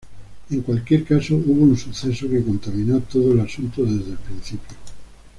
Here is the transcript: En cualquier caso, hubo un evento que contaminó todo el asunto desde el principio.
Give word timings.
En 0.49 0.61
cualquier 0.63 1.03
caso, 1.03 1.35
hubo 1.35 1.61
un 1.63 1.77
evento 1.77 2.27
que 2.27 2.43
contaminó 2.43 2.99
todo 3.01 3.33
el 3.33 3.41
asunto 3.41 3.83
desde 3.83 4.13
el 4.13 4.17
principio. 4.17 4.75